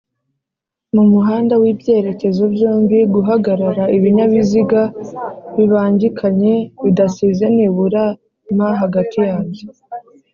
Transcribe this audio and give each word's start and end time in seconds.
mumuhanda 0.93 1.53
wibyerekezo 1.61 2.43
byombi 2.53 2.97
guhagarara 3.13 3.83
Ibinyabiziga 3.97 4.81
bibangikanye 5.55 6.53
bidasize 6.83 7.45
nibura 7.55 8.03
m 8.55 8.57
hagati 8.81 9.17
yabyo 9.27 9.65